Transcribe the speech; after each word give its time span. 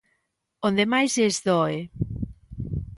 Onde 0.67 0.83
máis 0.93 1.11
lles 1.17 1.37
doe. 1.47 1.77